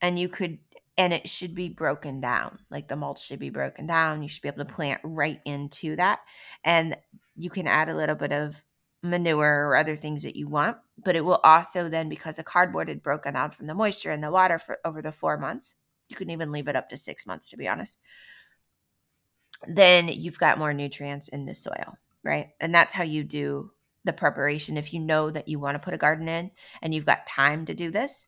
[0.00, 0.58] and you could
[0.96, 2.58] and it should be broken down.
[2.70, 4.22] Like the mulch should be broken down.
[4.22, 6.20] You should be able to plant right into that.
[6.64, 6.96] And
[7.36, 8.62] you can add a little bit of
[9.02, 12.88] manure or other things that you want but it will also then because the cardboard
[12.88, 15.76] had broken down from the moisture and the water for over the four months
[16.08, 17.96] you can even leave it up to six months to be honest
[19.66, 23.70] then you've got more nutrients in the soil right and that's how you do
[24.04, 26.50] the preparation if you know that you want to put a garden in
[26.82, 28.26] and you've got time to do this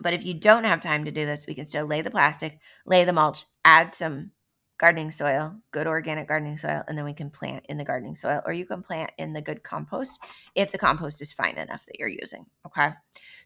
[0.00, 2.58] but if you don't have time to do this, we can still lay the plastic,
[2.86, 4.30] lay the mulch, add some
[4.78, 8.40] gardening soil, good organic gardening soil, and then we can plant in the gardening soil,
[8.46, 10.20] or you can plant in the good compost
[10.54, 12.46] if the compost is fine enough that you're using.
[12.64, 12.90] Okay.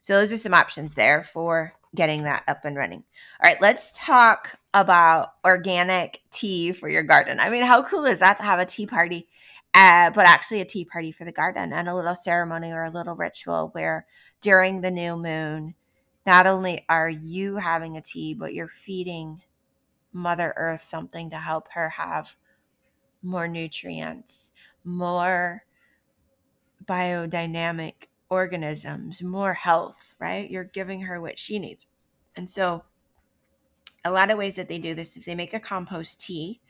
[0.02, 3.04] So those are some options there for getting that up and running.
[3.42, 7.38] All right, let's talk about organic tea for your garden.
[7.40, 9.28] I mean, how cool is that to have a tea party?
[9.74, 12.90] Uh, but actually, a tea party for the garden and a little ceremony or a
[12.90, 14.06] little ritual where
[14.40, 15.74] during the new moon,
[16.26, 19.42] not only are you having a tea, but you're feeding
[20.12, 22.36] Mother Earth something to help her have
[23.22, 24.52] more nutrients,
[24.84, 25.64] more
[26.84, 30.50] biodynamic organisms, more health, right?
[30.50, 31.86] You're giving her what she needs.
[32.36, 32.84] And so,
[34.04, 36.60] a lot of ways that they do this is they make a compost tea,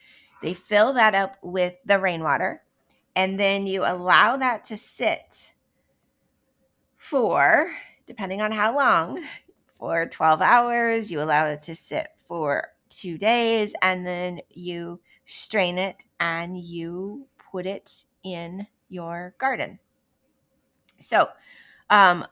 [0.42, 2.62] they fill that up with the rainwater,
[3.16, 5.54] and then you allow that to sit
[6.96, 7.72] for
[8.06, 9.22] depending on how long,
[9.78, 11.10] for 12 hours.
[11.10, 17.26] You allow it to sit for two days, and then you strain it and you
[17.50, 19.78] put it in your garden.
[20.98, 21.28] So,
[21.90, 22.24] um,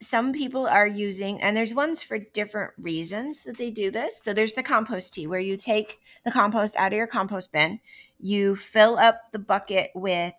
[0.00, 4.20] some people are using, and there's ones for different reasons that they do this.
[4.22, 7.80] So, there's the compost tea where you take the compost out of your compost bin,
[8.18, 10.34] you fill up the bucket with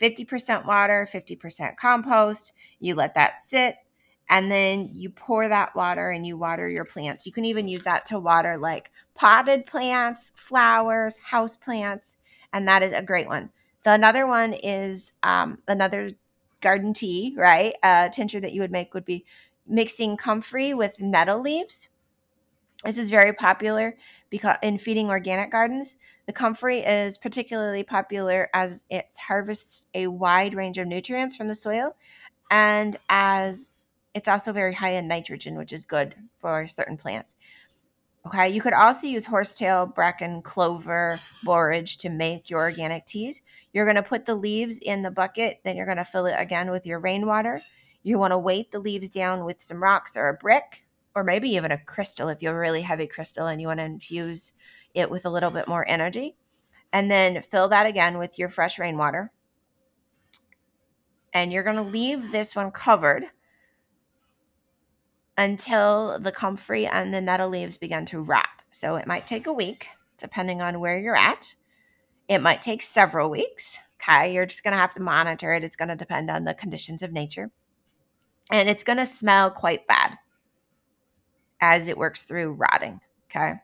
[0.00, 3.76] 50% water, 50% compost, you let that sit
[4.28, 7.26] and then you pour that water and you water your plants.
[7.26, 12.16] You can even use that to water like potted plants, flowers, house plants,
[12.52, 13.50] and that is a great one.
[13.84, 16.12] The another one is um, another
[16.64, 17.74] garden tea, right?
[17.84, 19.24] A tincture that you would make would be
[19.66, 21.88] mixing comfrey with nettle leaves.
[22.84, 23.96] This is very popular
[24.28, 25.96] because in feeding organic gardens,
[26.26, 31.54] the comfrey is particularly popular as it harvests a wide range of nutrients from the
[31.54, 31.96] soil
[32.50, 37.36] and as it's also very high in nitrogen, which is good for certain plants.
[38.26, 43.42] Okay, you could also use horsetail, bracken, clover, borage to make your organic teas.
[43.74, 46.36] You're going to put the leaves in the bucket, then you're going to fill it
[46.38, 47.60] again with your rainwater.
[48.02, 51.50] You want to weight the leaves down with some rocks or a brick, or maybe
[51.50, 54.54] even a crystal if you have a really heavy crystal and you want to infuse
[54.94, 56.34] it with a little bit more energy.
[56.94, 59.32] And then fill that again with your fresh rainwater.
[61.34, 63.24] And you're going to leave this one covered
[65.36, 68.64] until the comfrey and the nettle leaves begin to rot.
[68.70, 71.54] So it might take a week, depending on where you're at.
[72.28, 73.78] It might take several weeks.
[74.02, 74.34] Okay.
[74.34, 75.64] You're just going to have to monitor it.
[75.64, 77.50] It's going to depend on the conditions of nature.
[78.50, 80.18] And it's going to smell quite bad
[81.60, 83.00] as it works through rotting.
[83.30, 83.54] Okay.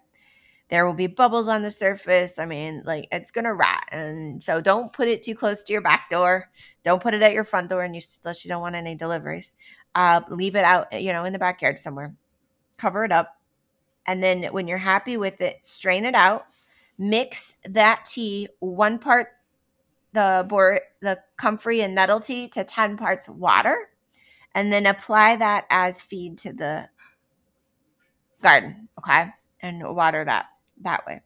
[0.70, 2.38] There will be bubbles on the surface.
[2.38, 3.84] I mean, like it's going to rot.
[3.90, 6.48] And so don't put it too close to your back door.
[6.84, 9.52] Don't put it at your front door unless you don't want any deliveries
[9.94, 12.14] uh, leave it out, you know, in the backyard somewhere,
[12.76, 13.36] cover it up.
[14.06, 16.46] And then when you're happy with it, strain it out,
[16.98, 19.28] mix that tea one part
[20.12, 23.90] the bor- the comfrey and nettle tea to 10 parts water
[24.54, 26.88] and then apply that as feed to the
[28.42, 29.28] garden okay?
[29.62, 30.46] And water that
[30.82, 31.22] that way.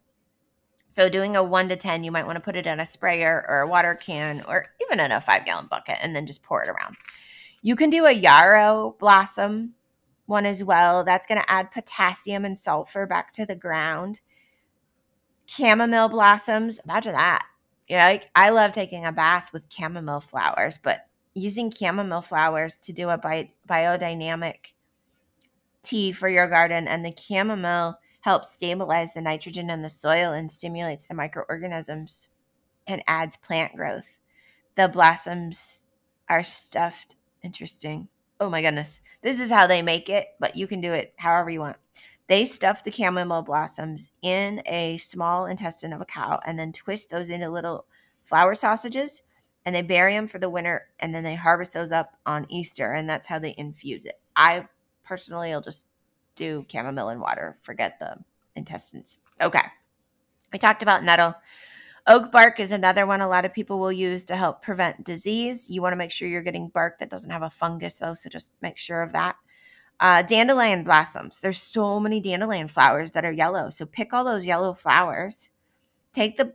[0.87, 3.45] So doing a 1 to 10 you might want to put it in a sprayer
[3.49, 6.63] or a water can or even in a 5 gallon bucket and then just pour
[6.63, 6.97] it around
[7.65, 9.73] you can do a yarrow blossom
[10.27, 11.03] one as well.
[11.03, 14.21] That's going to add potassium and sulfur back to the ground.
[15.47, 17.47] Chamomile blossoms, imagine that.
[17.89, 22.93] Yeah, like I love taking a bath with chamomile flowers, but using chamomile flowers to
[22.93, 24.75] do a bi- biodynamic
[25.83, 30.53] tea for your garden and the chamomile helps stabilize the nitrogen in the soil and
[30.53, 32.29] stimulates the microorganisms
[32.87, 34.21] and adds plant growth.
[34.75, 35.85] The blossoms
[36.29, 38.09] are stuffed Interesting.
[38.41, 39.01] Oh my goodness.
[39.23, 41.77] This is how they make it, but you can do it however you want.
[42.27, 47.11] They stuff the chamomile blossoms in a small intestine of a cow and then twist
[47.11, 47.85] those into little
[48.23, 49.23] flower sausages
[49.67, 52.93] and they bury them for the winter and then they harvest those up on Easter
[52.93, 54.19] and that's how they infuse it.
[54.35, 54.67] I
[55.05, 55.87] personally will just
[56.35, 58.17] do chamomile and water, forget the
[58.57, 59.19] intestines.
[59.41, 59.63] Okay.
[60.51, 61.35] We talked about nettle.
[62.07, 65.71] Oak bark is another one a lot of people will use to help prevent disease.
[65.71, 68.29] You want to make sure you're getting bark that doesn't have a fungus, though, so
[68.29, 69.37] just make sure of that.
[70.01, 71.41] Uh, dandelion blossoms.
[71.41, 73.71] There's so many dandelion flowers that are yellow.
[73.71, 75.49] So pick all those yellow flowers.
[76.13, 76.55] Take the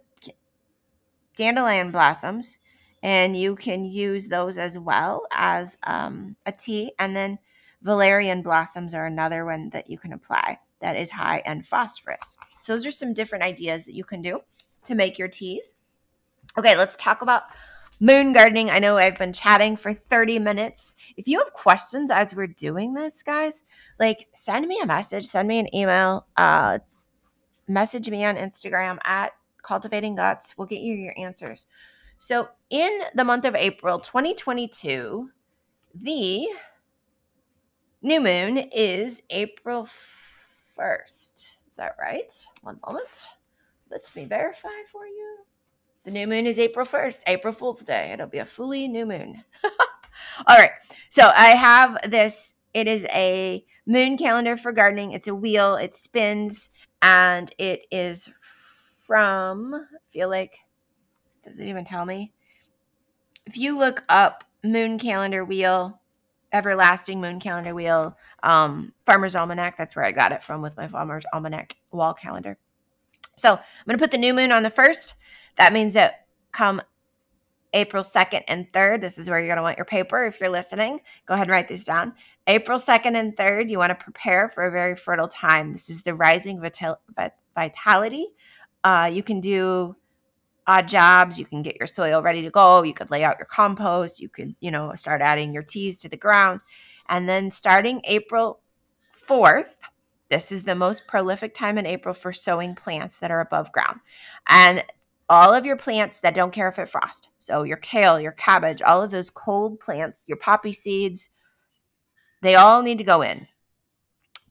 [1.35, 2.59] dandelion blossoms,
[3.01, 6.91] and you can use those as well as um, a tea.
[6.99, 7.39] And then
[7.81, 12.37] valerian blossoms are another one that you can apply that is high in phosphorus.
[12.61, 14.41] So those are some different ideas that you can do
[14.83, 15.75] to make your teas.
[16.57, 17.43] Okay, let's talk about
[17.99, 18.69] moon gardening.
[18.69, 20.95] I know I've been chatting for 30 minutes.
[21.17, 23.63] If you have questions as we're doing this, guys,
[23.99, 26.79] like send me a message, send me an email, uh,
[27.67, 30.55] message me on Instagram at cultivating guts.
[30.57, 31.67] We'll get you your answers.
[32.17, 35.29] So, in the month of April 2022,
[35.95, 36.47] the
[38.01, 39.87] new moon is April
[40.77, 41.33] 1st.
[41.69, 42.45] Is that right?
[42.61, 43.29] One moment.
[43.91, 45.37] Let me verify for you.
[46.05, 48.11] The new moon is April 1st, April Fool's Day.
[48.13, 49.43] It'll be a fully new moon.
[50.47, 50.71] All right.
[51.09, 52.53] So I have this.
[52.73, 55.11] It is a moon calendar for gardening.
[55.11, 56.69] It's a wheel, it spins,
[57.01, 58.29] and it is
[59.05, 60.59] from, I feel like,
[61.43, 62.31] does it even tell me?
[63.47, 65.99] If you look up moon calendar wheel,
[66.53, 70.87] everlasting moon calendar wheel, um, Farmer's Almanac, that's where I got it from with my
[70.87, 72.59] Farmer's Almanac wall calendar.
[73.39, 75.15] So I'm going to put the new moon on the first.
[75.55, 76.81] That means that come
[77.73, 80.49] April 2nd and 3rd, this is where you're going to want your paper if you're
[80.49, 81.01] listening.
[81.25, 82.13] Go ahead and write these down.
[82.47, 85.71] April 2nd and 3rd, you want to prepare for a very fertile time.
[85.71, 86.99] This is the rising vital-
[87.55, 88.27] vitality.
[88.83, 89.95] Uh, you can do
[90.65, 91.37] odd jobs.
[91.37, 92.83] You can get your soil ready to go.
[92.83, 94.19] You could lay out your compost.
[94.19, 96.61] You could, you know, start adding your teas to the ground.
[97.07, 98.61] And then starting April
[99.13, 99.77] 4th,
[100.29, 103.99] this is the most prolific time in April for sowing plants that are above ground.
[104.47, 104.83] And
[105.27, 107.29] all of your plants that don't care if it frost.
[107.39, 111.29] So your kale, your cabbage, all of those cold plants, your poppy seeds,
[112.41, 113.47] they all need to go in.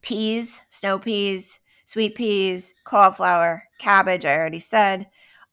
[0.01, 5.07] Peas, snow peas, sweet peas, cauliflower, cabbage, I already said.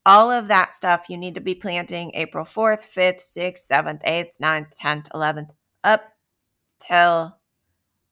[0.04, 4.30] All of that stuff you need to be planting April 4th, 5th, 6th, 7th, 8th,
[4.40, 5.50] 9th, 10th, 11th,
[5.82, 6.04] up
[6.78, 7.38] till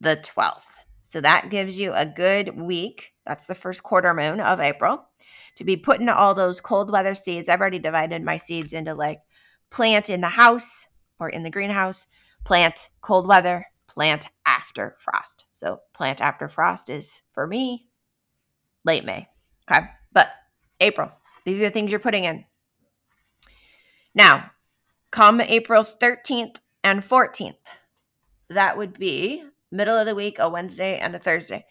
[0.00, 0.83] the 12th.
[1.14, 3.12] So that gives you a good week.
[3.24, 5.06] That's the first quarter moon of April
[5.54, 7.48] to be putting all those cold weather seeds.
[7.48, 9.20] I've already divided my seeds into like
[9.70, 10.88] plant in the house
[11.20, 12.08] or in the greenhouse,
[12.42, 15.44] plant cold weather, plant after frost.
[15.52, 17.86] So plant after frost is for me
[18.84, 19.28] late May.
[19.70, 19.86] Okay.
[20.12, 20.26] But
[20.80, 21.12] April,
[21.44, 22.44] these are the things you're putting in.
[24.16, 24.50] Now,
[25.12, 27.54] come April 13th and 14th,
[28.50, 29.44] that would be
[29.74, 31.66] middle of the week, a Wednesday and a Thursday.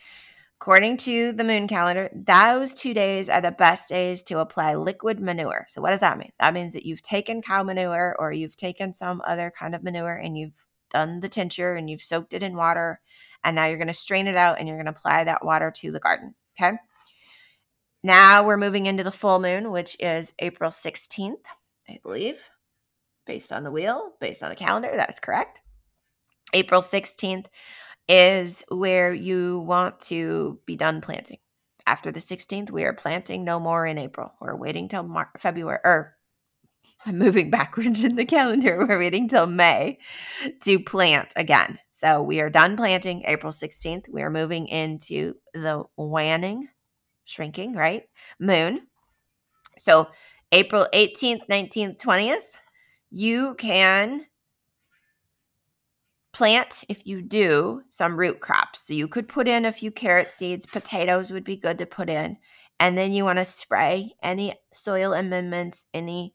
[0.60, 5.20] According to the moon calendar, those two days are the best days to apply liquid
[5.20, 5.66] manure.
[5.68, 6.32] So, what does that mean?
[6.40, 10.16] That means that you've taken cow manure or you've taken some other kind of manure
[10.16, 13.02] and you've done the tincture and you've soaked it in water.
[13.44, 15.70] And now you're going to strain it out and you're going to apply that water
[15.70, 16.34] to the garden.
[16.58, 16.78] Okay.
[18.02, 21.44] Now we're moving into the full moon, which is April 16th,
[21.90, 22.50] I believe,
[23.26, 24.92] based on the wheel, based on the calendar.
[24.94, 25.60] That is correct.
[26.54, 27.48] April 16th
[28.08, 31.38] is where you want to be done planting.
[31.86, 34.34] After the 16th, we are planting no more in April.
[34.40, 36.16] We're waiting till Mar- February, or
[37.06, 38.78] I'm moving backwards in the calendar.
[38.78, 40.00] We're waiting till May
[40.64, 41.80] to plant again.
[41.92, 44.10] So we are done planting April 16th.
[44.10, 46.70] We are moving into the waning,
[47.26, 48.04] shrinking, right?
[48.40, 48.88] Moon.
[49.78, 50.10] So
[50.52, 52.58] April 18th, 19th, 20th,
[53.10, 54.26] you can
[56.34, 58.88] plant, if you do, some root crops.
[58.88, 62.10] So you could put in a few carrot seeds, potatoes would be good to put
[62.10, 62.38] in.
[62.80, 66.34] And then you want to spray any soil amendments, any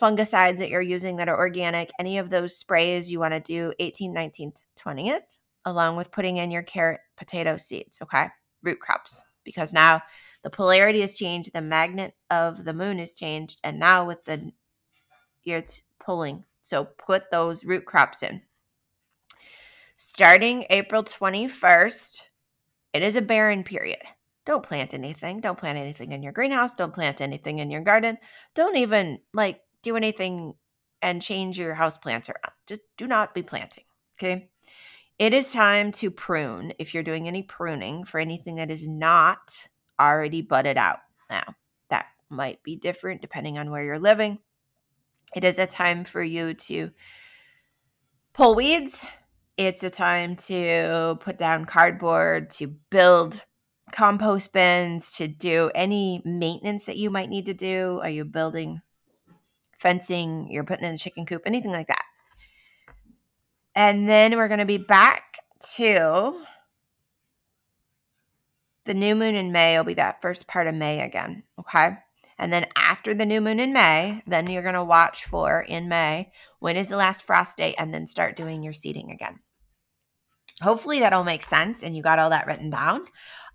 [0.00, 3.72] fungicides that you're using that are organic, any of those sprays you want to do
[3.78, 8.28] 18th, 19th, 20th, along with putting in your carrot, potato seeds, okay?
[8.62, 9.20] Root crops.
[9.44, 10.00] Because now
[10.42, 14.52] the polarity has changed, the magnet of the moon has changed, and now with the
[15.44, 16.44] it's pulling.
[16.62, 18.40] So put those root crops in.
[19.96, 22.22] Starting April 21st,
[22.92, 24.02] it is a barren period.
[24.44, 25.40] Don't plant anything.
[25.40, 26.74] Don't plant anything in your greenhouse.
[26.74, 28.18] Don't plant anything in your garden.
[28.54, 30.54] Don't even like do anything
[31.00, 32.52] and change your house plants around.
[32.66, 33.84] Just do not be planting.
[34.18, 34.50] Okay.
[35.18, 39.68] It is time to prune if you're doing any pruning for anything that is not
[40.00, 40.98] already budded out.
[41.30, 41.54] Now,
[41.88, 44.40] that might be different depending on where you're living.
[45.36, 46.90] It is a time for you to
[48.32, 49.06] pull weeds.
[49.56, 53.44] It's a time to put down cardboard, to build
[53.92, 58.00] compost bins, to do any maintenance that you might need to do.
[58.02, 58.82] Are you building
[59.78, 60.48] fencing?
[60.50, 62.04] You're putting in a chicken coop, anything like that.
[63.76, 65.38] And then we're going to be back
[65.76, 66.40] to
[68.84, 71.42] the new moon in May will be that first part of May again.
[71.58, 71.96] Okay.
[72.38, 75.88] And then after the new moon in May, then you're going to watch for in
[75.88, 79.40] May when is the last frost date and then start doing your seeding again.
[80.62, 83.04] Hopefully that all makes sense and you got all that written down.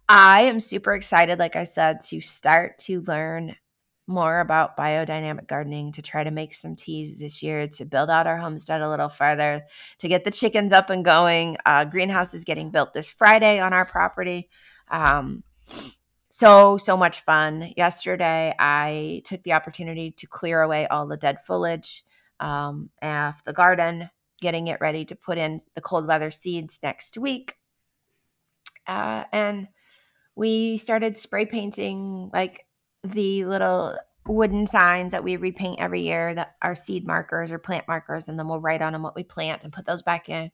[0.08, 3.56] I am super excited, like I said, to start to learn
[4.08, 8.26] more about biodynamic gardening, to try to make some teas this year, to build out
[8.26, 9.62] our homestead a little further,
[10.00, 11.58] to get the chickens up and going.
[11.66, 14.50] Uh, greenhouse is getting built this Friday on our property.
[14.90, 15.44] Um,
[16.30, 17.74] so so much fun.
[17.78, 22.04] Yesterday i took the opportunity to clear away all the dead foliage
[22.40, 24.10] um, of the garden
[24.42, 27.56] getting it ready to put in the cold weather seeds next week.
[28.88, 29.68] Uh, and
[30.36, 32.66] we started spray painting like
[33.04, 33.98] the little
[34.30, 38.38] wooden signs that we repaint every year that are seed markers or plant markers and
[38.38, 40.52] then we'll write on them what we plant and put those back in.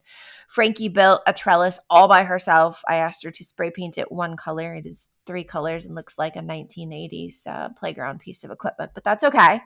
[0.48, 2.82] Frankie built a trellis all by herself.
[2.88, 4.74] I asked her to spray paint it one color.
[4.74, 9.04] It is three colors and looks like a 1980s uh, playground piece of equipment but
[9.04, 9.60] that's okay.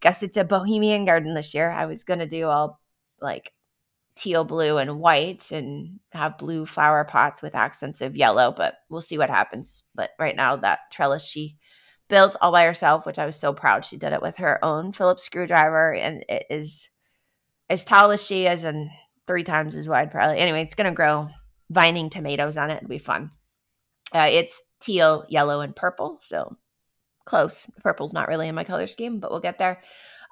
[0.00, 1.70] Guess it's a bohemian garden this year.
[1.70, 2.80] I was gonna do all
[3.20, 3.52] like
[4.14, 9.00] teal blue and white and have blue flower pots with accents of yellow but we'll
[9.00, 9.82] see what happens.
[9.96, 11.56] But right now that trellis she
[12.08, 13.84] built all by herself, which I was so proud.
[13.84, 16.90] She did it with her own Phillips screwdriver, and it is
[17.70, 18.90] as tall as she is and
[19.26, 20.38] three times as wide, probably.
[20.38, 21.28] Anyway, it's going to grow
[21.70, 22.78] vining tomatoes on it.
[22.78, 23.30] It'll be fun.
[24.14, 26.18] Uh, it's teal, yellow, and purple.
[26.22, 26.56] So
[27.24, 27.66] close.
[27.82, 29.82] Purple's not really in my color scheme, but we'll get there.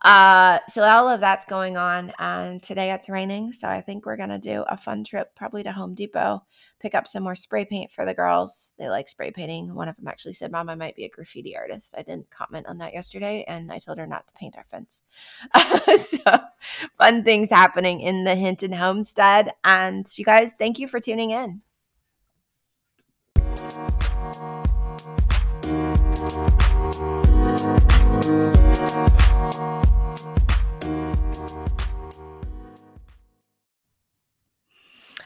[0.06, 3.52] Uh, so all of that's going on, and today it's raining.
[3.52, 6.44] So I think we're gonna do a fun trip, probably to Home Depot,
[6.78, 8.72] pick up some more spray paint for the girls.
[8.78, 9.74] They like spray painting.
[9.74, 12.68] One of them actually said, "Mom, I might be a graffiti artist." I didn't comment
[12.68, 15.02] on that yesterday, and I told her not to paint our fence.
[16.00, 16.18] so
[16.92, 21.62] fun things happening in the Hinton homestead, and you guys, thank you for tuning in.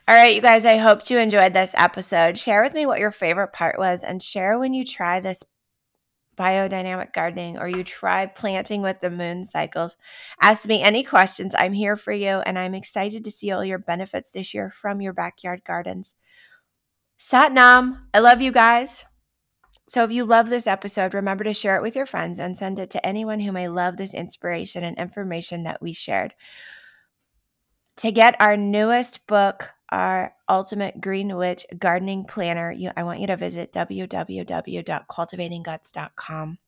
[0.09, 2.39] All right, you guys, I hope you enjoyed this episode.
[2.39, 5.45] Share with me what your favorite part was and share when you try this
[6.37, 9.97] biodynamic gardening or you try planting with the moon cycles.
[10.41, 11.55] Ask me any questions.
[11.57, 15.01] I'm here for you and I'm excited to see all your benefits this year from
[15.01, 16.15] your backyard gardens.
[17.17, 19.05] Sat Nam, I love you guys.
[19.87, 22.79] So if you love this episode, remember to share it with your friends and send
[22.79, 26.35] it to anyone who may love this inspiration and information that we shared.
[27.97, 33.27] To get our newest book, our ultimate green witch gardening planner, you, I want you
[33.27, 36.59] to visit www.cultivatingguts.com.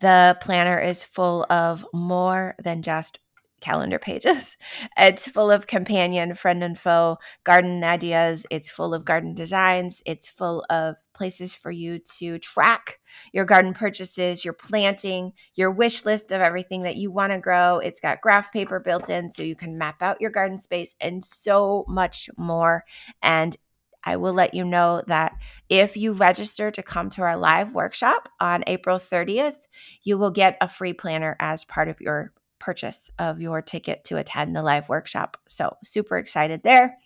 [0.00, 3.20] The planner is full of more than just
[3.64, 4.56] calendar pages.
[4.96, 8.46] It's full of companion, friend, and foe garden ideas.
[8.50, 10.02] It's full of garden designs.
[10.06, 13.00] It's full of places for you to track
[13.32, 17.78] your garden purchases, your planting, your wish list of everything that you want to grow.
[17.78, 21.24] It's got graph paper built in so you can map out your garden space and
[21.24, 22.84] so much more.
[23.22, 23.56] And
[24.04, 25.34] I will let you know that
[25.68, 29.66] if you register to come to our live workshop on April 30th,
[30.02, 34.16] you will get a free planner as part of your purchase of your ticket to
[34.16, 35.36] attend the live workshop.
[35.48, 36.98] So, super excited there.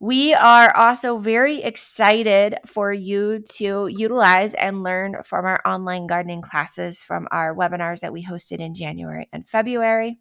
[0.00, 6.42] We are also very excited for you to utilize and learn from our online gardening
[6.42, 10.18] classes from our webinars that we hosted in January and February.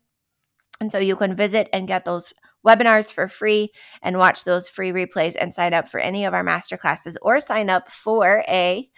[0.79, 2.33] And so you can visit and get those
[2.65, 3.71] webinars for free
[4.01, 7.39] and watch those free replays and sign up for any of our master classes or
[7.39, 8.89] sign up for a,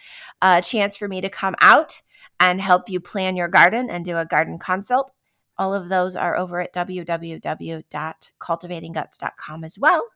[0.42, 2.00] a chance for me to come out
[2.38, 5.10] and help you plan your garden and do a garden consult.
[5.58, 10.08] All of those are over at www.cultivatingguts.com as well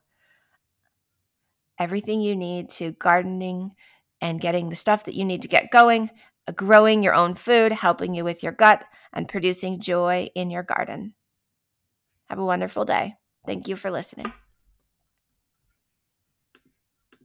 [1.81, 3.71] everything you need to gardening
[4.21, 6.11] and getting the stuff that you need to get going,
[6.47, 10.61] uh, growing your own food, helping you with your gut, and producing joy in your
[10.61, 11.15] garden.
[12.29, 13.15] Have a wonderful day.
[13.47, 14.31] Thank you for listening.